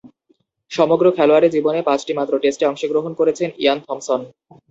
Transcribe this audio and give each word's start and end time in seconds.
সমগ্র 0.71 1.05
খেলোয়াড়ী 1.17 1.47
জীবনে 1.49 1.79
পাঁচটিমাত্র 1.81 2.33
টেস্টে 2.43 2.65
অংশগ্রহণ 2.67 3.11
করেছেন 3.19 3.49
ইয়ান 3.57 3.79
থমসন। 3.85 4.21